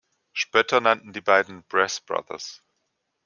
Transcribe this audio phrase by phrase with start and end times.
[0.33, 2.63] Spötter nannten die beiden „Press Brothers“.